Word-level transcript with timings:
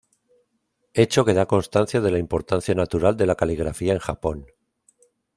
Hecho 0.95 1.23
que 1.25 1.35
da 1.35 1.45
constancia 1.45 2.01
de 2.01 2.09
la 2.09 2.17
importancia 2.17 2.73
natural 2.73 3.17
de 3.17 3.27
la 3.27 3.35
caligrafía 3.35 3.93
en 3.93 3.99
Japón. 3.99 4.47